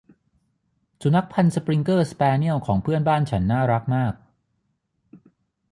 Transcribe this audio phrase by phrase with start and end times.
[1.01, 4.13] สุนัขพันธุ์สปริงเกอร์ สแปเนียลของเพื่อนบ้านฉันน่ารักมาก